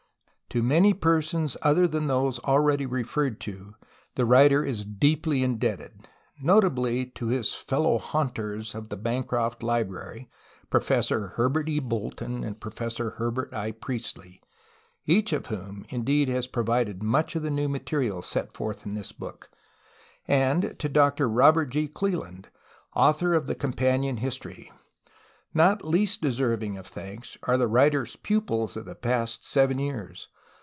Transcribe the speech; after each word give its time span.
To 0.51 0.61
many 0.61 0.93
persons, 0.93 1.55
other 1.61 1.87
than 1.87 2.07
those 2.07 2.37
already 2.39 2.85
referred 2.85 3.39
to, 3.39 3.75
the 4.15 4.25
writer 4.25 4.65
is 4.65 4.83
deeply 4.83 5.43
indebted, 5.43 6.09
notably 6.41 7.05
to 7.05 7.27
his' 7.27 7.53
'fellow 7.53 7.97
haunters" 7.99 8.75
of 8.75 8.89
the 8.89 8.97
Bancroft 8.97 9.63
Library, 9.63 10.29
Professor 10.69 11.27
Herbert 11.37 11.69
E. 11.69 11.79
Bolton 11.79 12.43
and 12.43 12.59
Professor 12.59 13.11
Herbert 13.11 13.53
I. 13.53 13.71
Priestley, 13.71 14.41
each 15.05 15.31
of 15.31 15.45
whom, 15.45 15.85
indeed, 15.87 16.27
has 16.27 16.47
provided 16.47 17.01
much 17.01 17.37
of 17.37 17.43
the 17.43 17.49
new 17.49 17.69
material 17.69 18.21
set 18.21 18.53
forth 18.53 18.85
in 18.85 18.93
this 18.93 19.13
book, 19.13 19.49
and 20.27 20.77
to 20.79 20.89
Doctor 20.89 21.29
Robert 21.29 21.67
G. 21.67 21.87
Cleland, 21.87 22.49
author 22.93 23.33
of 23.33 23.47
the 23.47 23.55
companion 23.55 24.17
history. 24.17 24.69
Not 25.53 25.85
least 25.85 26.21
deserving 26.21 26.77
of 26.77 26.87
thanks 26.87 27.37
are 27.43 27.57
the 27.57 27.69
writer's 27.69 28.17
pupils 28.17 28.75
of 28.75 28.83
the 28.83 28.95
past 28.95 29.47
seven 29.49 29.79
years. 29.79 30.27